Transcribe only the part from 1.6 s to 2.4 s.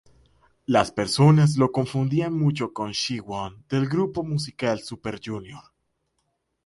confundían